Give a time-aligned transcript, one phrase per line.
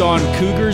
[0.00, 0.20] On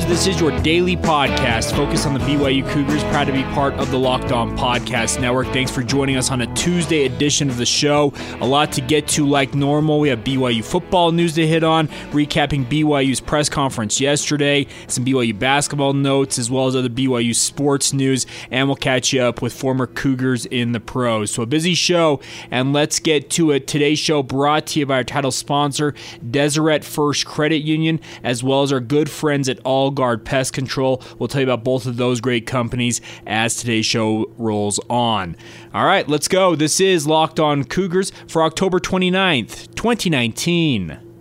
[0.07, 3.03] This is your daily podcast focused on the BYU Cougars.
[3.04, 5.46] Proud to be part of the Locked On Podcast Network.
[5.46, 8.12] Thanks for joining us on a Tuesday edition of the show.
[8.40, 9.98] A lot to get to like normal.
[9.98, 15.36] We have BYU football news to hit on, recapping BYU's press conference yesterday, some BYU
[15.39, 19.54] basketball notes, as well as other BYU sports news, and we'll catch you up with
[19.54, 21.31] former Cougars in the pros.
[21.31, 23.67] So a busy show, and let's get to it.
[23.67, 25.95] Today's show brought to you by our title sponsor,
[26.31, 31.03] Deseret First Credit Union, as well as our good friends at All Guard Pest Control.
[31.18, 35.36] We'll tell you about both of those great companies as today's show rolls on.
[35.72, 36.55] All right, let's go.
[36.55, 41.14] This is Locked On Cougars for October 29th, 2019.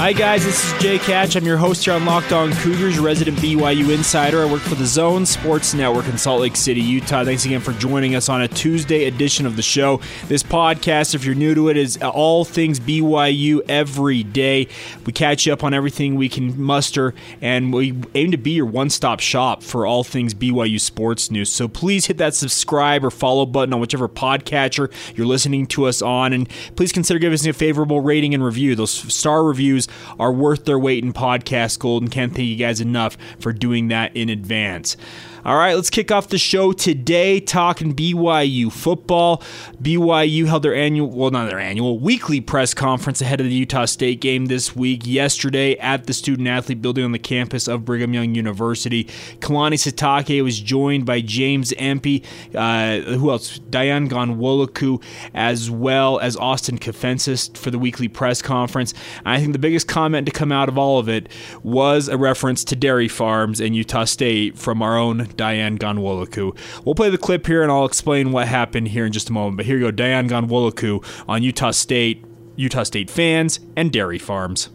[0.00, 1.36] Hi, guys, this is Jake Hatch.
[1.36, 4.40] I'm your host here on Locked On Cougars, resident BYU insider.
[4.40, 7.22] I work for the Zone Sports Network in Salt Lake City, Utah.
[7.22, 10.00] Thanks again for joining us on a Tuesday edition of the show.
[10.26, 14.68] This podcast, if you're new to it, is all things BYU every day.
[15.04, 18.64] We catch you up on everything we can muster, and we aim to be your
[18.64, 21.52] one stop shop for all things BYU sports news.
[21.52, 26.00] So please hit that subscribe or follow button on whichever podcatcher you're listening to us
[26.00, 28.74] on, and please consider giving us a favorable rating and review.
[28.74, 29.88] Those star reviews
[30.18, 33.88] are worth their weight in podcast gold, and can't thank you guys enough for doing
[33.88, 34.96] that in advance.
[35.42, 39.42] All right, let's kick off the show today talking BYU football.
[39.80, 43.86] BYU held their annual, well, not their annual, weekly press conference ahead of the Utah
[43.86, 48.12] State game this week, yesterday at the student athlete building on the campus of Brigham
[48.12, 49.04] Young University.
[49.38, 52.22] Kalani Sitake was joined by James Empey,
[52.54, 53.60] uh, who else?
[53.60, 58.92] Dayan Ghanwoloku, as well as Austin Kafentzis for the weekly press conference.
[59.24, 61.30] And I think the biggest comment to come out of all of it
[61.62, 66.56] was a reference to dairy farms and Utah State from our own Dayan Ghanwoloku.
[66.84, 69.56] We'll play the clip here and I'll explain what happened here in just a moment.
[69.56, 72.24] But here you go, Dayan Ghanwoloku on Utah State,
[72.56, 74.70] Utah State fans, and dairy farms.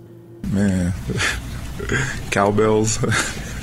[0.52, 0.94] Man,
[2.32, 3.04] cowbells.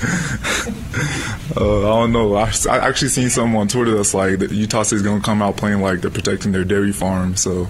[1.56, 2.34] uh, I don't know.
[2.34, 5.56] I, I actually seen something on Twitter that's like Utah State's going to come out
[5.56, 7.36] playing like they're protecting their dairy farm.
[7.36, 7.68] So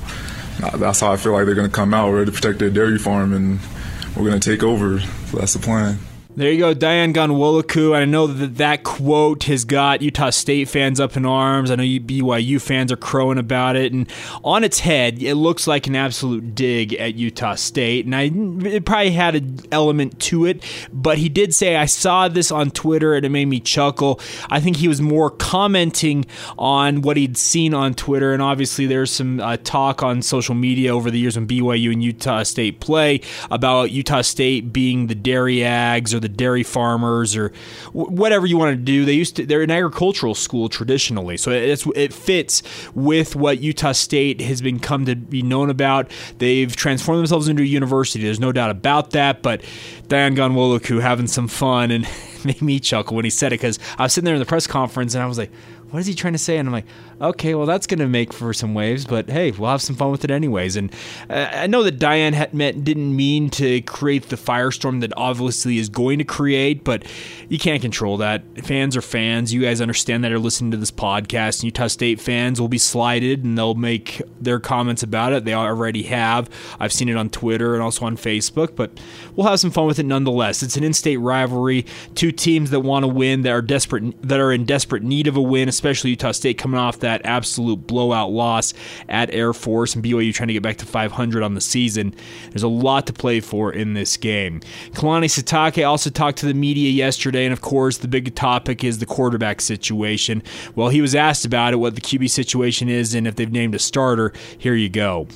[0.58, 2.98] that's how I feel like they're going to come out ready to protect their dairy
[2.98, 3.60] farm, and
[4.16, 5.00] we're going to take over.
[5.00, 5.98] So that's the plan.
[6.34, 7.94] There you go, Dayan Ghanwoloku.
[7.94, 11.70] I know that that quote has got Utah State fans up in arms.
[11.70, 13.92] I know you BYU fans are crowing about it.
[13.92, 14.10] And
[14.42, 18.06] on its head, it looks like an absolute dig at Utah State.
[18.06, 18.30] And I,
[18.66, 20.64] it probably had an element to it.
[20.90, 24.18] But he did say, I saw this on Twitter and it made me chuckle.
[24.48, 26.24] I think he was more commenting
[26.56, 28.32] on what he'd seen on Twitter.
[28.32, 32.02] And obviously, there's some uh, talk on social media over the years when BYU and
[32.02, 33.20] Utah State play
[33.50, 37.52] about Utah State being the dairy ags or the dairy farmers or
[37.92, 39.04] whatever you want to do.
[39.04, 42.62] They used to they're an agricultural school traditionally, so it's it fits
[42.94, 46.10] with what Utah State has been come to be known about.
[46.38, 48.24] They've transformed themselves into a university.
[48.24, 49.42] There's no doubt about that.
[49.42, 49.62] But
[50.08, 52.06] Dayan Ghanwoloku having some fun and
[52.44, 54.66] made me chuckle when he said it because I was sitting there in the press
[54.66, 55.50] conference and I was like,
[55.92, 56.56] what is he trying to say?
[56.56, 56.86] And I'm like,
[57.20, 60.10] okay, well, that's going to make for some waves, but hey, we'll have some fun
[60.10, 60.74] with it anyways.
[60.74, 60.92] And
[61.28, 65.76] uh, I know that Dayan had met, didn't mean to create the firestorm that obviously
[65.76, 67.04] is going to create, but
[67.50, 68.42] you can't control that.
[68.64, 69.52] Fans are fans.
[69.52, 71.58] You guys understand that are listening to this podcast.
[71.58, 75.44] And Utah State fans will be slighted and they'll make their comments about it.
[75.44, 76.48] They already have.
[76.80, 78.98] I've seen it on Twitter and also on Facebook, but
[79.36, 80.62] we'll have some fun with it nonetheless.
[80.62, 81.84] It's an in-state rivalry.
[82.14, 85.36] Two teams that want to win that are desperate that are in desperate need of
[85.36, 88.74] a win, especially Utah State coming off that absolute blowout loss
[89.08, 92.14] at Air Force and BYU trying to get back to 500 on the season.
[92.50, 94.60] There's a lot to play for in this game.
[94.92, 98.98] Kalani Sitake also talked to the media yesterday, and of course, the big topic is
[98.98, 100.42] the quarterback situation.
[100.74, 103.74] Well, he was asked about it, what the QB situation is, and if they've named
[103.74, 104.32] a starter.
[104.58, 105.26] Here you go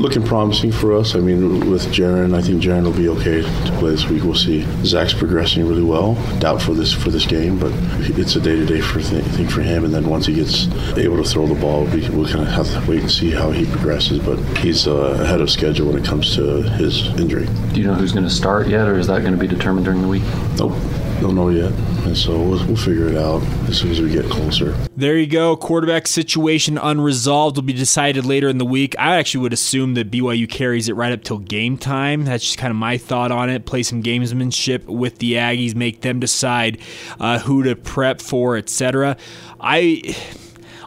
[0.00, 1.14] looking promising for us.
[1.14, 4.24] I mean, with Jaren, I think Jaren will be okay to play this week.
[4.24, 4.66] We'll see.
[4.84, 6.14] Zach's progressing really well.
[6.40, 7.72] Doubt for this for this game, but
[8.18, 9.84] it's a day to day for thing for him.
[9.84, 12.66] And then once he gets able to throw the ball, we, we'll kind of have
[12.72, 14.18] to wait and see how he progresses.
[14.18, 17.46] But he's uh, ahead of schedule when it comes to his injury.
[17.72, 19.84] Do you know who's going to start yet, or is that going to be determined
[19.84, 20.24] during the week?
[20.56, 20.72] Nope
[21.20, 21.72] don't know yet.
[22.04, 24.72] And so we'll, we'll, figure it out as soon as we get closer.
[24.96, 25.56] There you go.
[25.56, 28.94] Quarterback situation unresolved will be decided later in the week.
[28.98, 32.24] I actually would assume that BYU carries it right up till game time.
[32.24, 33.66] That's just kind of my thought on it.
[33.66, 36.78] Play some gamesmanship with the Aggies, make them decide
[37.18, 39.16] uh, who to prep for, etc.
[39.60, 40.16] I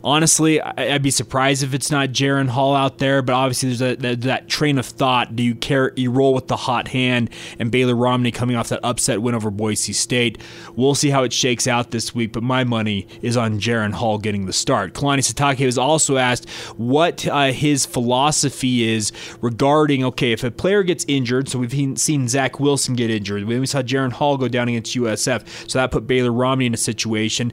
[0.03, 3.21] honestly, I'd be surprised if it's not Jaren Hall out there.
[3.21, 5.35] But obviously, there's a, that, that train of thought.
[5.35, 5.93] Do you care?
[5.95, 7.29] You roll with the hot hand,
[7.59, 10.39] and Baylor Romney coming off that upset win over Boise State.
[10.75, 12.33] We'll see how it shakes out this week.
[12.33, 14.93] But my money is on Jaren Hall getting the start.
[14.93, 19.11] Kalani Sitake was also asked what uh, his philosophy is
[19.41, 23.65] regarding okay, if a player gets injured, so we've seen Zach Wilson get injured, we
[23.65, 27.51] saw Jaren Hall go down against USF, so that put Baylor Romney in a situation.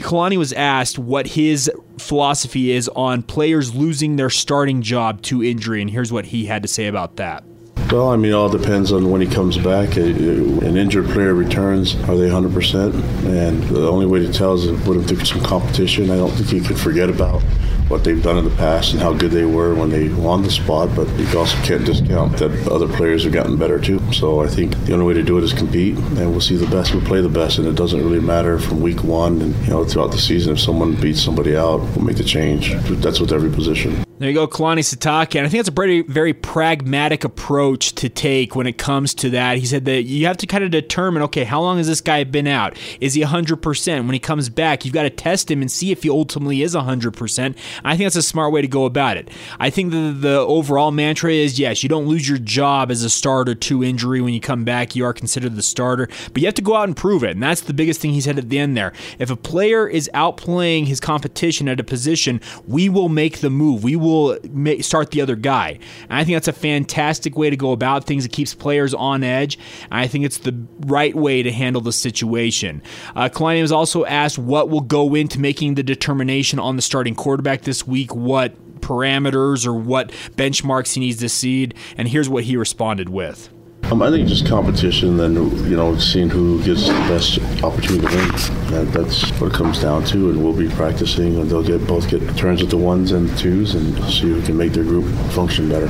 [0.00, 5.80] Kalani was asked what his philosophy is on players losing their starting job to injury,
[5.80, 7.44] and here's what he had to say about that.
[7.90, 9.96] Well, I mean, it all depends on when he comes back.
[9.96, 12.94] An injured player returns, are they 100%?
[13.24, 16.08] And the only way to tell is to put him through some competition.
[16.10, 17.42] I don't think you could forget about
[17.90, 20.50] what they've done in the past and how good they were when they won the
[20.50, 24.00] spot, but you also can't discount that other players have gotten better too.
[24.12, 26.68] So I think the only way to do it is compete, and we'll see the
[26.68, 26.94] best.
[26.94, 29.84] We'll play the best, and it doesn't really matter from week one and you know
[29.84, 30.52] throughout the season.
[30.52, 32.72] If someone beats somebody out, we'll make the change.
[33.02, 34.04] That's with every position.
[34.20, 35.34] There you go, Kalani Sitake.
[35.36, 39.30] And I think it's a very, very pragmatic approach to take when it comes to
[39.30, 39.56] that.
[39.56, 42.24] He said that you have to kind of determine, okay, how long has this guy
[42.24, 42.76] been out?
[43.00, 44.04] Is he 100%?
[44.04, 46.74] When he comes back, you've got to test him and see if he ultimately is
[46.74, 47.56] 100%.
[47.84, 49.30] I think that's a smart way to go about it.
[49.58, 53.10] I think the, the overall mantra is yes, you don't lose your job as a
[53.10, 54.94] starter to injury when you come back.
[54.94, 57.30] You are considered the starter, but you have to go out and prove it.
[57.30, 58.92] And that's the biggest thing he said at the end there.
[59.18, 63.84] If a player is outplaying his competition at a position, we will make the move.
[63.84, 64.38] We will
[64.80, 65.78] start the other guy.
[66.08, 68.24] And I think that's a fantastic way to go about things.
[68.24, 69.58] It keeps players on edge.
[69.90, 72.82] I think it's the right way to handle the situation.
[73.14, 77.14] Uh, Kalani was also asked what will go into making the determination on the starting
[77.14, 81.72] quarterback this week, what parameters or what benchmarks he needs to seed.
[81.96, 83.48] And here's what he responded with.
[83.84, 88.16] Um, I think just competition, then you know, seeing who gets the best opportunity to
[88.16, 88.28] win.
[88.72, 92.08] That, that's what it comes down to, and we'll be practicing, and they'll get both
[92.08, 95.68] get turns with the ones and twos, and see who can make their group function
[95.68, 95.88] better.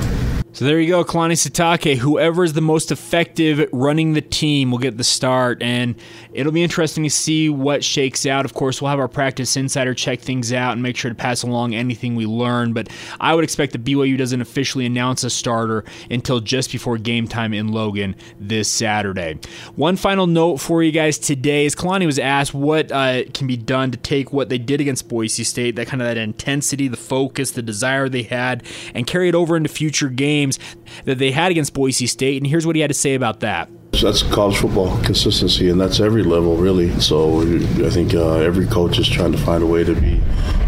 [0.53, 1.97] So there you go, Kalani Sitake.
[1.99, 5.95] Whoever is the most effective running the team will get the start, and
[6.33, 8.45] it'll be interesting to see what shakes out.
[8.45, 11.45] Of course, we'll have our practice insider check things out and make sure to pass
[11.45, 12.73] along anything we learn.
[12.73, 12.89] But
[13.21, 17.55] I would expect that BYU doesn't officially announce a starter until just before game time
[17.55, 19.39] in Logan this Saturday.
[19.77, 23.57] One final note for you guys today is Kalani was asked what uh, can be
[23.57, 26.97] done to take what they did against Boise State, that kind of that intensity, the
[26.97, 28.65] focus, the desire they had,
[28.95, 30.59] and carry it over into future games games
[31.05, 32.39] that they had against Boise State.
[32.39, 33.69] And here's what he had to say about that.
[33.93, 36.99] That's college football consistency, and that's every level, really.
[37.01, 37.43] So
[37.85, 40.21] I think uh, every coach is trying to find a way to be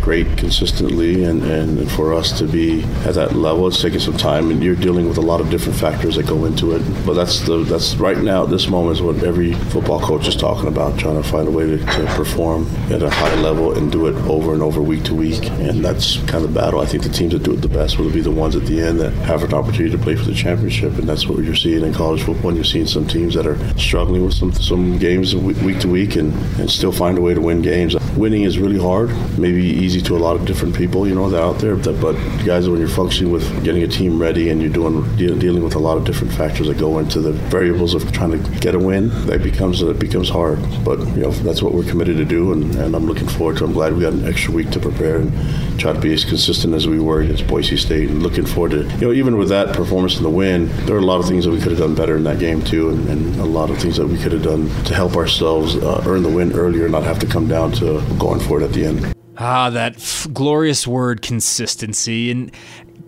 [0.03, 4.51] great consistently, and, and for us to be at that level, it's taking some time,
[4.51, 6.81] and you're dealing with a lot of different factors that go into it.
[7.07, 8.45] But that's the that's right now.
[8.45, 11.65] This moment is what every football coach is talking about, trying to find a way
[11.67, 15.15] to, to perform at a high level and do it over and over, week to
[15.15, 15.49] week.
[15.49, 16.81] And that's kind of the battle.
[16.81, 18.81] I think the teams that do it the best will be the ones at the
[18.81, 21.83] end that have an opportunity to play for the championship, and that's what you're seeing
[21.83, 22.49] in college football.
[22.49, 26.17] And you're seeing some teams that are struggling with some some games week to week
[26.17, 27.95] and, and still find a way to win games.
[28.17, 31.43] Winning is really hard, maybe easy to a lot of different people, you know, that
[31.43, 31.77] out there.
[31.77, 32.13] But, but
[32.45, 35.79] guys, when you're functioning with getting a team ready and you're doing dealing with a
[35.79, 39.09] lot of different factors that go into the variables of trying to get a win,
[39.27, 40.59] that becomes it becomes hard.
[40.85, 43.65] But you know, that's what we're committed to do, and, and I'm looking forward to.
[43.65, 46.75] I'm glad we got an extra week to prepare and try to be as consistent
[46.75, 48.11] as we were against Boise State.
[48.11, 51.01] And looking forward to, you know, even with that performance in the win, there are
[51.01, 53.09] a lot of things that we could have done better in that game too, and,
[53.09, 56.23] and a lot of things that we could have done to help ourselves uh, earn
[56.23, 58.85] the win earlier, and not have to come down to going for it at the
[58.85, 59.15] end.
[59.39, 62.31] Ah, that f- glorious word consistency.
[62.31, 62.53] And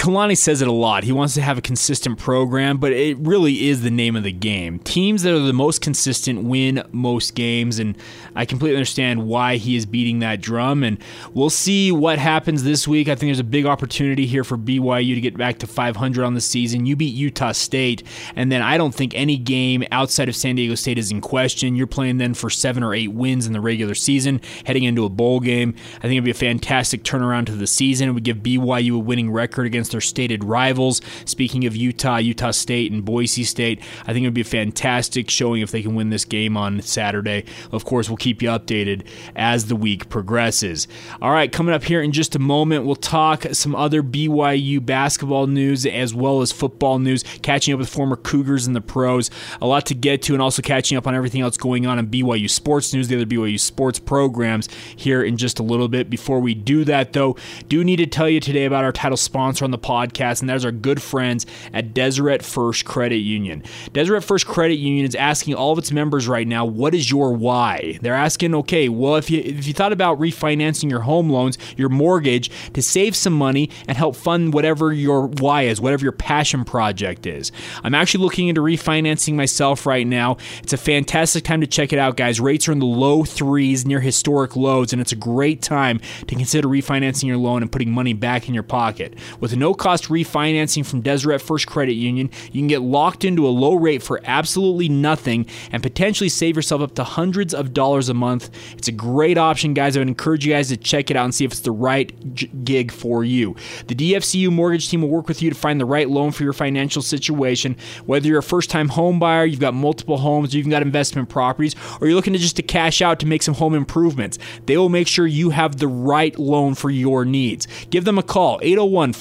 [0.04, 1.04] Kalani says it a lot.
[1.04, 4.32] He wants to have a consistent program, but it really is the name of the
[4.32, 4.78] game.
[4.80, 7.96] Teams that are the most consistent win most games, and
[8.34, 10.82] I completely understand why he is beating that drum.
[10.84, 10.99] And
[11.32, 13.08] we'll see what happens this week.
[13.08, 16.34] I think there's a big opportunity here for BYU to get back to 500 on
[16.34, 16.84] the season.
[16.84, 18.02] You beat Utah State,
[18.37, 21.76] and then I don't think any game outside of San Diego State is in question.
[21.76, 25.08] You're playing then for seven or eight wins in the regular season, heading into a
[25.08, 25.75] bowl game.
[25.96, 28.11] I think it'd be a fantastic turnaround to the season.
[28.11, 31.00] It would give BYU a winning record against against their stated rivals.
[31.24, 35.30] Speaking of Utah, Utah State, and Boise State, I think it would be a fantastic
[35.30, 37.44] showing if they can win this game on Saturday.
[37.72, 40.86] Of course, we'll keep you updated as the week progresses.
[41.22, 45.46] All right, coming up here in just a moment, we'll talk some other BYU basketball
[45.46, 49.30] news as well as football news, catching up with former Cougars and the pros.
[49.60, 52.08] A lot to get to, and also catching up on everything else going on in
[52.08, 56.10] BYU sports news, the other BYU sports programs here in just a little bit.
[56.10, 57.36] Before we do that, though,
[57.68, 60.56] do need to tell you today about our title sponsor on the podcast, and that
[60.56, 63.62] is our good friends at Deseret First Credit Union.
[63.92, 67.32] Deseret First Credit Union is asking all of its members right now, what is your
[67.32, 67.98] why?
[68.00, 71.90] They're asking, okay, well, if you if you thought about refinancing your home loans, your
[71.90, 76.64] mortgage, to save some money and help fund whatever your why is, whatever your passion
[76.64, 77.52] project is.
[77.82, 80.38] I'm actually looking into refinancing myself right now.
[80.62, 82.40] It's a fantastic time to check it out, guys.
[82.40, 86.34] Rates are in the low threes, near historic lows, and it's a great time to
[86.34, 89.14] consider refinancing your loan and putting money back in your pocket.
[89.40, 93.50] With no cost refinancing from Deseret First Credit Union, you can get locked into a
[93.50, 98.14] low rate for absolutely nothing and potentially save yourself up to hundreds of dollars a
[98.14, 98.50] month.
[98.76, 99.97] It's a great option, guys.
[99.97, 102.12] I would encourage you guys to check it out and see if it's the right
[102.35, 103.57] j- gig for you.
[103.87, 106.52] The DFCU mortgage team will work with you to find the right loan for your
[106.52, 107.76] financial situation.
[108.07, 111.75] Whether you're a first time home buyer, you've got multiple homes, you've got investment properties,
[112.00, 114.88] or you're looking to just to cash out to make some home improvements, they will
[114.88, 117.66] make sure you have the right loan for your needs.
[117.90, 119.12] Give them a call, 801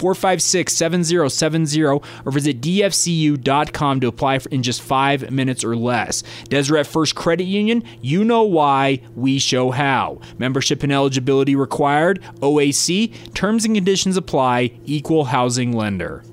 [0.42, 6.24] 456 7070, or visit dfcu.com to apply in just five minutes or less.
[6.50, 10.20] Deseret First Credit Union, you know why, we show how.
[10.38, 16.24] Membership and eligibility required, OAC, terms and conditions apply, equal housing lender.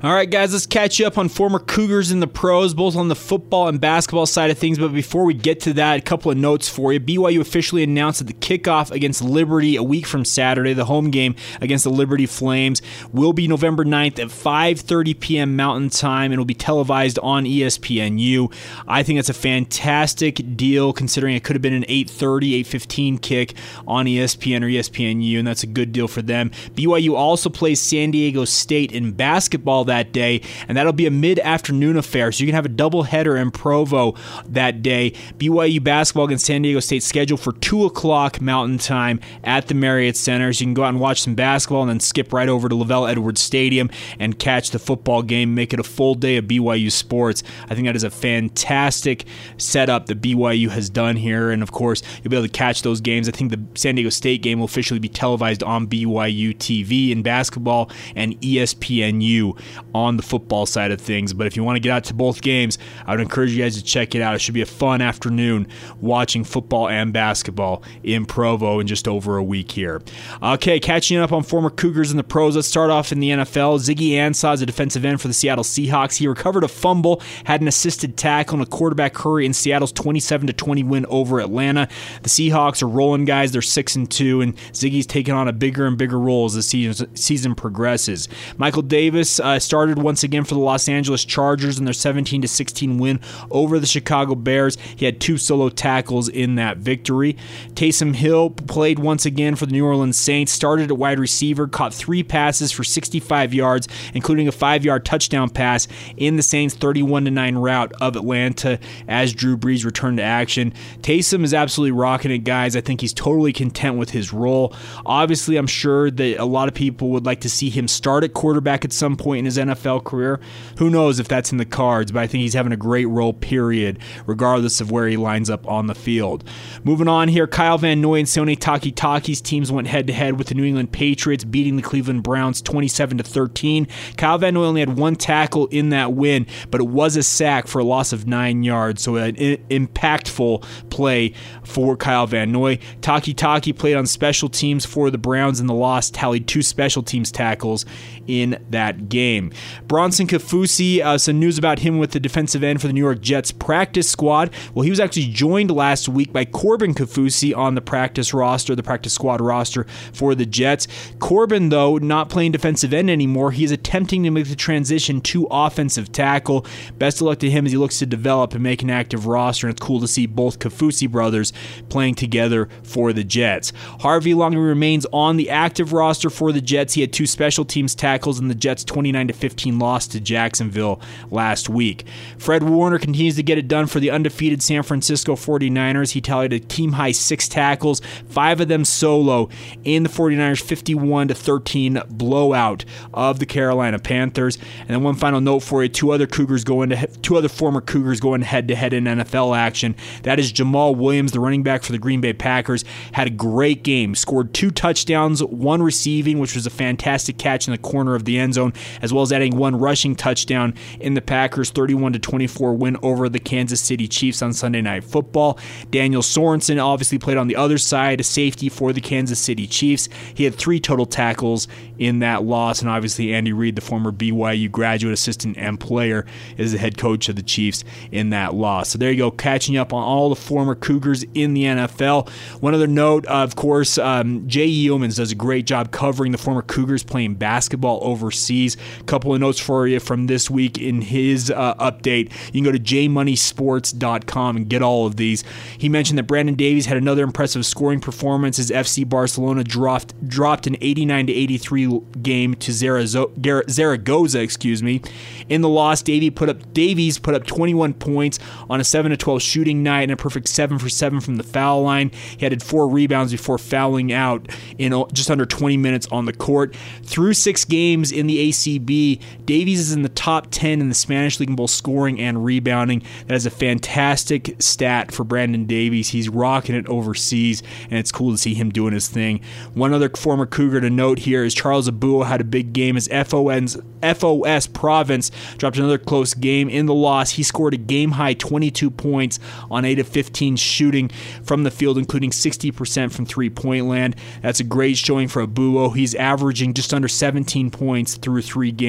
[0.00, 3.08] All right, guys, let's catch you up on former Cougars in the pros, both on
[3.08, 4.78] the football and basketball side of things.
[4.78, 7.00] But before we get to that, a couple of notes for you.
[7.00, 11.34] BYU officially announced that the kickoff against Liberty a week from Saturday, the home game
[11.60, 12.80] against the Liberty Flames,
[13.12, 15.56] will be November 9th at 5:30 p.m.
[15.56, 18.54] Mountain Time and will be televised on ESPNU.
[18.86, 23.54] I think that's a fantastic deal considering it could have been an 8:30, 8:15 kick
[23.84, 26.52] on ESPN or ESPNU, and that's a good deal for them.
[26.76, 31.38] BYU also plays San Diego State in basketball that day, and that'll be a mid
[31.40, 32.32] afternoon affair.
[32.32, 34.14] So you can have a double header in Provo
[34.46, 35.12] that day.
[35.38, 40.16] BYU basketball against San Diego State scheduled for 2 o'clock Mountain Time at the Marriott
[40.16, 40.52] Center.
[40.52, 42.74] So you can go out and watch some basketball and then skip right over to
[42.74, 46.90] LaVell Edwards Stadium and catch the football game, make it a full day of BYU
[46.90, 47.42] sports.
[47.68, 49.24] I think that is a fantastic
[49.56, 51.50] setup that BYU has done here.
[51.50, 53.28] And of course, you'll be able to catch those games.
[53.28, 57.22] I think the San Diego State game will officially be televised on BYU TV in
[57.22, 59.58] basketball and ESPNU
[59.94, 61.32] on the football side of things.
[61.32, 63.76] But if you want to get out to both games, I would encourage you guys
[63.76, 64.34] to check it out.
[64.34, 65.68] It should be a fun afternoon
[66.00, 70.02] watching football and basketball in Provo in just over a week here.
[70.42, 72.56] Okay, catching up on former Cougars in the pros.
[72.56, 73.78] Let's start off in the NFL.
[73.78, 76.16] Ziggy Ansah is a defensive end for the Seattle Seahawks.
[76.16, 80.48] He recovered a fumble, had an assisted tackle, and a quarterback hurry in Seattle's 27
[80.52, 81.88] 20 win over Atlanta.
[82.22, 83.52] The Seahawks are rolling guys.
[83.52, 86.62] They're 6 and 2, and Ziggy's taking on a bigger and bigger role as the
[86.62, 88.28] season, season progresses.
[88.56, 92.96] Michael Davis uh, started once again for the Los Angeles Chargers in their 17 16
[92.96, 93.20] win
[93.50, 94.78] over the Chicago Bears.
[94.96, 97.36] He had two solo tackles in that victory.
[97.74, 101.92] Taysom Hill played once again for the New Orleans Saints, started at wide receiver, caught
[101.92, 107.24] three passes for 65 yards, including a five yard touchdown pass in the Saints' 31
[107.24, 110.72] 9 route of Atlanta as Drew Brees returned to action.
[111.02, 112.74] Taysom is absolutely rocking it, guys.
[112.74, 114.74] I think he's totally content with his role.
[115.04, 118.32] Obviously, I'm sure that a lot of people would like to see him start at
[118.32, 120.40] quarterback at some point in his NFL career.
[120.78, 123.32] Who knows if that's in the cards, but I think he's having a great role,
[123.32, 126.44] period, regardless of where he lines up on the field.
[126.84, 130.48] Moving on here, Kyle Van Noy and Sione Takitaki's teams went head to head with
[130.48, 133.86] the New England Patriots, beating the Cleveland Browns 27 to 13.
[134.16, 137.66] Kyle Van Noy only had one tackle in that win, but it was a sack
[137.66, 141.34] for a loss of nine yards, so an impactful play
[141.64, 142.76] for Kyle Van Noy.
[143.00, 147.30] Takitaki played on special teams for the Browns, in the loss tallied two special teams
[147.32, 147.84] tackles
[148.26, 149.47] in that game.
[149.86, 153.20] Bronson Kafusi, uh, some news about him with the defensive end for the New York
[153.20, 154.50] Jets practice squad.
[154.74, 158.82] Well, he was actually joined last week by Corbin Kafusi on the practice roster, the
[158.82, 160.88] practice squad roster for the Jets.
[161.18, 165.46] Corbin, though, not playing defensive end anymore, he is attempting to make the transition to
[165.50, 166.66] offensive tackle.
[166.98, 169.66] Best of luck to him as he looks to develop and make an active roster,
[169.66, 171.52] and it's cool to see both Kafusi brothers
[171.88, 173.72] playing together for the Jets.
[174.00, 176.94] Harvey Langi remains on the active roster for the Jets.
[176.94, 181.68] He had two special teams tackles in the Jets' 29 15 loss to Jacksonville last
[181.68, 182.04] week.
[182.38, 186.12] Fred Warner continues to get it done for the undefeated San Francisco 49ers.
[186.12, 189.48] He tallied a team high six tackles, five of them solo
[189.84, 194.56] in the 49ers 51 13 blowout of the Carolina Panthers.
[194.80, 197.80] And then one final note for you: two other Cougars going to two other former
[197.80, 199.94] Cougars going head to head in NFL action.
[200.22, 203.82] That is Jamaal Williams, the running back for the Green Bay Packers, had a great
[203.82, 208.24] game, scored two touchdowns, one receiving, which was a fantastic catch in the corner of
[208.24, 212.74] the end zone, as well as Adding one rushing touchdown in the Packers' 31 24
[212.74, 215.58] win over the Kansas City Chiefs on Sunday Night Football.
[215.90, 220.08] Daniel Sorensen obviously played on the other side, a safety for the Kansas City Chiefs.
[220.34, 221.68] He had three total tackles
[221.98, 226.72] in that loss, and obviously Andy Reid, the former BYU graduate assistant and player, is
[226.72, 228.90] the head coach of the Chiefs in that loss.
[228.90, 232.28] So there you go, catching up on all the former Cougars in the NFL.
[232.60, 236.62] One other note, of course, um, Jay Yeomans does a great job covering the former
[236.62, 238.76] Cougars playing basketball overseas.
[239.08, 242.30] Couple of notes for you from this week in his uh, update.
[242.52, 245.44] You can go to jmoneysports.com and get all of these.
[245.78, 250.66] He mentioned that Brandon Davies had another impressive scoring performance as FC Barcelona dropped dropped
[250.66, 255.00] an 89 to 83 game to Zaragoza, excuse me.
[255.48, 258.38] In the loss, Davies put up Davies put up 21 points
[258.68, 261.42] on a 7 to 12 shooting night and a perfect 7 for 7 from the
[261.42, 262.10] foul line.
[262.36, 266.76] He had four rebounds before fouling out in just under 20 minutes on the court.
[267.04, 268.97] Through 6 games in the ACB,
[269.44, 273.02] Davies is in the top 10 in the Spanish League in both scoring and rebounding.
[273.26, 276.08] That is a fantastic stat for Brandon Davies.
[276.08, 279.40] He's rocking it overseas, and it's cool to see him doing his thing.
[279.74, 283.08] One other former Cougar to note here is Charles Abouo had a big game as
[283.08, 286.68] FON's, FOS Provence dropped another close game.
[286.68, 289.38] In the loss, he scored a game high 22 points
[289.70, 291.08] on 8 of 15 shooting
[291.42, 294.16] from the field, including 60% from three point land.
[294.42, 295.94] That's a great showing for Abouo.
[295.94, 298.87] He's averaging just under 17 points through three games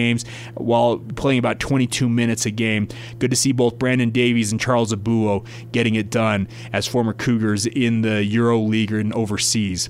[0.55, 2.87] while playing about 22 minutes a game.
[3.19, 7.65] Good to see both Brandon Davies and Charles Abouo getting it done as former Cougars
[7.65, 9.89] in the Euro League and overseas.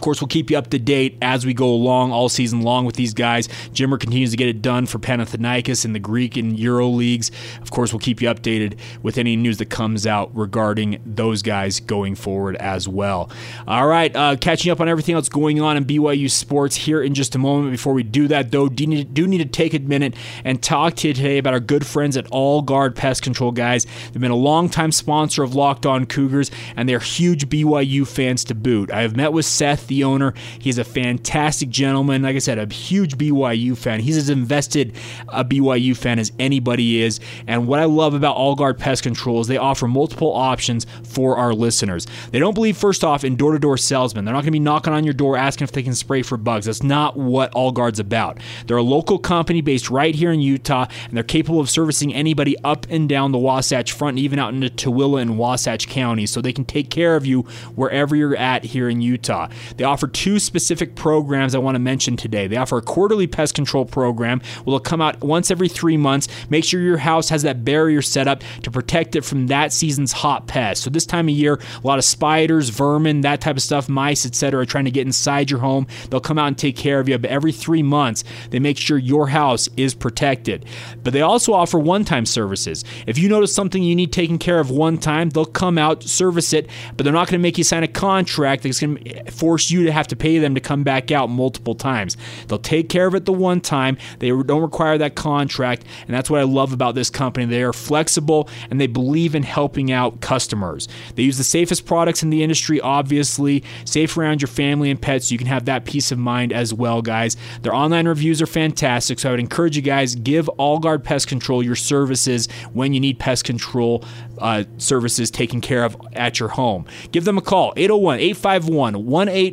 [0.00, 2.86] Of course, we'll keep you up to date as we go along all season long
[2.86, 3.48] with these guys.
[3.74, 7.30] Jimmer continues to get it done for Panathinaikos in the Greek and Euro leagues.
[7.60, 11.80] Of course, we'll keep you updated with any news that comes out regarding those guys
[11.80, 13.30] going forward as well.
[13.68, 17.12] All right, uh, catching up on everything else going on in BYU sports here in
[17.12, 17.70] just a moment.
[17.70, 20.14] Before we do that, though, do need, do need to take a minute
[20.44, 23.86] and talk to you today about our good friends at All Guard Pest Control, guys.
[24.14, 28.54] They've been a longtime sponsor of Locked On Cougars, and they're huge BYU fans to
[28.54, 28.90] boot.
[28.90, 30.32] I have met with Seth the owner.
[30.58, 32.22] He's a fantastic gentleman.
[32.22, 34.00] Like I said, a huge BYU fan.
[34.00, 34.94] He's as invested
[35.28, 37.20] a BYU fan as anybody is.
[37.46, 41.36] And what I love about All Guard Pest Control is they offer multiple options for
[41.36, 42.06] our listeners.
[42.30, 44.24] They don't believe, first off, in door to door salesmen.
[44.24, 46.38] They're not going to be knocking on your door asking if they can spray for
[46.38, 46.66] bugs.
[46.66, 48.38] That's not what All Guard's about.
[48.66, 52.56] They're a local company based right here in Utah, and they're capable of servicing anybody
[52.64, 56.26] up and down the Wasatch Front, and even out into Tooele and Wasatch County.
[56.26, 57.42] So they can take care of you
[57.74, 59.48] wherever you're at here in Utah.
[59.80, 62.46] They offer two specific programs I want to mention today.
[62.46, 64.42] They offer a quarterly pest control program.
[64.66, 66.28] Will come out once every three months.
[66.50, 70.12] Make sure your house has that barrier set up to protect it from that season's
[70.12, 70.84] hot pests.
[70.84, 74.26] So this time of year, a lot of spiders, vermin, that type of stuff, mice,
[74.26, 75.86] etc., are trying to get inside your home.
[76.10, 77.16] They'll come out and take care of you.
[77.16, 80.66] But every three months, they make sure your house is protected.
[81.02, 82.84] But they also offer one-time services.
[83.06, 86.52] If you notice something you need taken care of one time, they'll come out, service
[86.52, 89.69] it, but they're not going to make you sign a contract that's going to force
[89.70, 92.16] you to have to pay them to come back out multiple times.
[92.48, 93.98] They'll take care of it the one time.
[94.18, 97.46] They don't require that contract, and that's what I love about this company.
[97.46, 100.88] They are flexible and they believe in helping out customers.
[101.14, 105.30] They use the safest products in the industry, obviously, safe around your family and pets.
[105.30, 107.36] You can have that peace of mind as well, guys.
[107.62, 111.28] Their online reviews are fantastic, so I would encourage you guys give All Guard Pest
[111.28, 114.04] Control your services when you need pest control
[114.38, 116.86] uh, services taken care of at your home.
[117.12, 119.06] Give them a call 801 851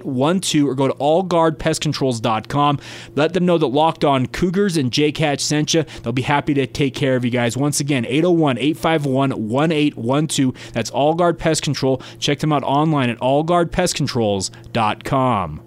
[0.08, 2.80] 1812 or go to allguardpestcontrols.com.
[3.15, 5.84] Let them know that Locked On Cougars and Jake Hatch sent you.
[6.04, 7.58] They'll be happy to take care of you guys.
[7.58, 10.74] Once again, 801 851 1812.
[10.74, 12.02] That's All Guard Pest Control.
[12.20, 15.66] Check them out online at allguardpestcontrols.com.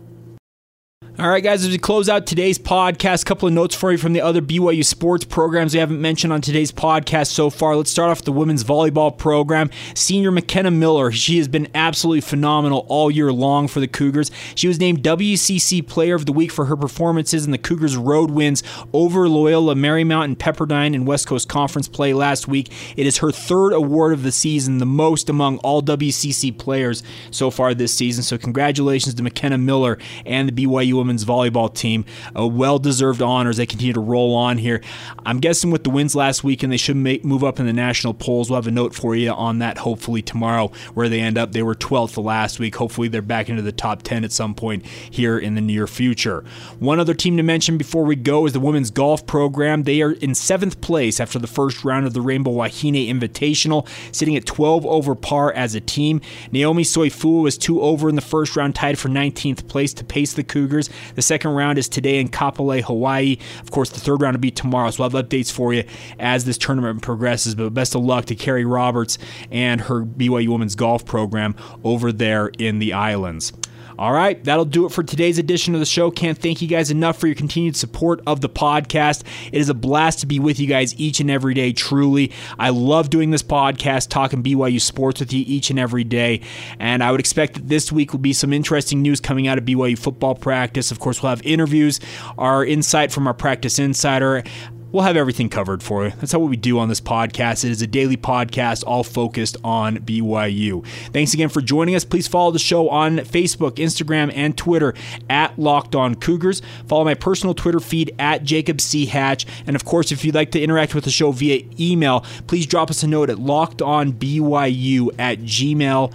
[1.18, 3.99] All right, guys, as we close out today's podcast, a couple of notes for you
[3.99, 7.77] from the other BYU sports programs we haven't mentioned on today's podcast so far.
[7.77, 9.70] Let's start off with the women's volleyball program.
[9.94, 14.31] Senior McKenna Miller, she has been absolutely phenomenal all year long for the Cougars.
[14.55, 18.31] She was named WCC Player of the Week for her performances in the Cougars' road
[18.31, 18.62] wins
[18.94, 22.70] over Loyola Marymount and Pepperdine in West Coast Conference play last week.
[22.96, 27.51] It is her third award of the season, the most among all WCC players so
[27.51, 28.23] far this season.
[28.23, 32.05] So, congratulations to McKenna Miller and the BYU women women's volleyball team.
[32.37, 34.81] A well deserved honor as they continue to roll on here.
[35.27, 37.73] I'm guessing with the wins last week, and they should make, move up in the
[37.73, 38.49] national polls.
[38.49, 41.51] We'll have a note for you on that hopefully tomorrow where they end up.
[41.51, 42.77] They were 12th last week.
[42.77, 46.44] Hopefully they're back into the top 10 at some point here in the near future.
[46.79, 49.83] One other team to mention before we go is the women's golf program.
[49.83, 54.37] They are in seventh place after the first round of the Rainbow Wahine Invitational, sitting
[54.37, 56.20] at 12 over par as a team.
[56.53, 60.35] Naomi Soifua was two over in the first round, tied for 19th place to pace
[60.35, 60.89] the Cougars.
[61.14, 63.38] The second round is today in Kapolei, Hawaii.
[63.61, 65.85] Of course, the third round will be tomorrow, so I'll have updates for you
[66.18, 67.55] as this tournament progresses.
[67.55, 69.18] But best of luck to Carrie Roberts
[69.50, 73.53] and her BYU women's golf program over there in the islands.
[74.00, 76.10] All right, that'll do it for today's edition of the show.
[76.10, 79.24] Can't thank you guys enough for your continued support of the podcast.
[79.52, 82.32] It is a blast to be with you guys each and every day, truly.
[82.58, 86.40] I love doing this podcast, talking BYU sports with you each and every day.
[86.78, 89.66] And I would expect that this week will be some interesting news coming out of
[89.66, 90.90] BYU football practice.
[90.90, 92.00] Of course, we'll have interviews,
[92.38, 94.44] our insight from our practice insider.
[94.92, 96.11] We'll have everything covered for you.
[96.18, 97.64] That's how what we do on this podcast.
[97.64, 100.85] It is a daily podcast all focused on BYU.
[101.12, 102.05] Thanks again for joining us.
[102.05, 104.94] Please follow the show on Facebook, Instagram, and Twitter
[105.29, 106.61] at Locked On Cougars.
[106.88, 109.07] Follow my personal Twitter feed at Jacob C.
[109.07, 109.46] Hatch.
[109.66, 112.90] And of course, if you'd like to interact with the show via email, please drop
[112.90, 116.11] us a note at lockedonbyu at gmail.com.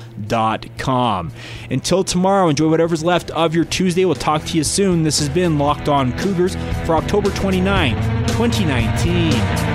[1.69, 4.05] Until tomorrow, enjoy whatever's left of your Tuesday.
[4.05, 5.03] We'll talk to you soon.
[5.03, 7.95] This has been Locked On Cougars for October 29,
[8.35, 9.74] 2019.